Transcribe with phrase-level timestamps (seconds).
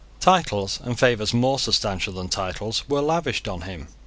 [0.19, 3.87] Titles, and favours more substantial than titles, were lavished on him.